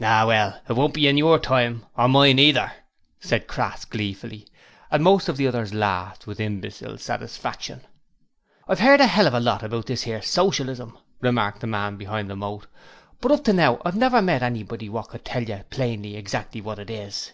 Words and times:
'Ah 0.00 0.24
well, 0.26 0.60
it 0.68 0.72
won't 0.72 0.92
be 0.92 1.06
in 1.06 1.16
your 1.16 1.38
time, 1.38 1.86
or 1.96 2.08
mine 2.08 2.36
either,' 2.36 2.72
said 3.20 3.46
Crass 3.46 3.84
gleefully, 3.84 4.48
and 4.90 5.04
most 5.04 5.28
of 5.28 5.36
the 5.36 5.46
others 5.46 5.72
laughed 5.72 6.26
with 6.26 6.40
imbecile 6.40 6.98
satisfaction. 6.98 7.86
'I've 8.66 8.80
'eard 8.80 9.00
a 9.00 9.04
'ell 9.04 9.28
of 9.28 9.34
a 9.34 9.38
lot 9.38 9.62
about 9.62 9.86
this 9.86 10.04
'ere 10.04 10.20
Socialism,' 10.20 10.98
remarked 11.20 11.60
the 11.60 11.68
man 11.68 11.96
behind 11.96 12.28
the 12.28 12.34
moat, 12.34 12.66
'but 13.20 13.30
up 13.30 13.44
to 13.44 13.52
now 13.52 13.80
I've 13.84 13.94
never 13.94 14.20
met 14.20 14.42
nobody 14.52 14.88
wot 14.88 15.10
could 15.10 15.24
tell 15.24 15.44
you 15.44 15.62
plainly 15.70 16.16
exactly 16.16 16.60
wot 16.60 16.80
it 16.80 16.90
is.' 16.90 17.32